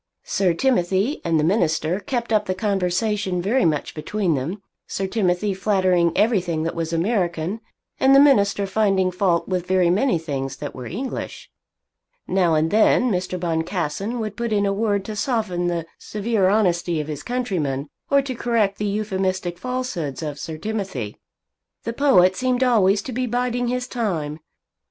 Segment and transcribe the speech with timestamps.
[0.23, 5.53] Sir Timothy and the minister kept up the conversation very much between them, Sir Timothy
[5.53, 7.61] flattering everything that was American,
[7.99, 11.51] and the minister finding fault with very many things that were English.
[12.27, 13.39] Now and then Mr.
[13.39, 18.23] Boncassen would put in a word to soften the severe honesty of his countryman, or
[18.23, 21.19] to correct the euphemistic falsehoods of Sir Timothy.
[21.83, 24.39] The poet seemed always to be biding his time.